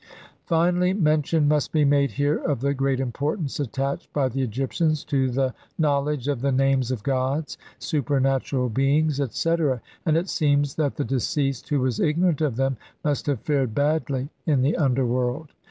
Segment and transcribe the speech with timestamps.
[0.01, 0.07] CLXV
[0.47, 5.29] Finally, mention must be made here of the great importance attached by the Egyptians to
[5.29, 10.95] the know ledge of the names of gods, supernatural beings, etc., and it seems that
[10.95, 15.51] the deceased who was ignorant of them must have fared badly in the underworld.